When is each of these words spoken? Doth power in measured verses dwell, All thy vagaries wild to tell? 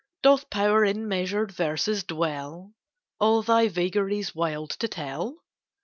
Doth 0.23 0.49
power 0.49 0.83
in 0.83 1.07
measured 1.07 1.51
verses 1.51 2.03
dwell, 2.03 2.73
All 3.19 3.43
thy 3.43 3.67
vagaries 3.67 4.33
wild 4.33 4.71
to 4.79 4.87
tell? 4.87 5.43